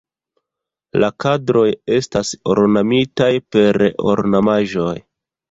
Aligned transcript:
La 1.03 1.09
kadroj 1.25 1.65
estas 1.97 2.33
ornamitaj 2.55 3.29
per 3.59 3.81
ornamaĵoj. 4.17 4.97